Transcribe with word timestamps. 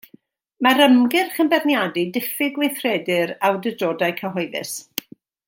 Mae'r 0.67 0.79
ymgyrch 0.85 1.37
yn 1.43 1.51
beirniadu 1.51 2.05
diffyg 2.15 2.57
gweithredu'r 2.57 3.35
awdurdodau 3.51 4.17
cyhoeddus. 4.23 4.75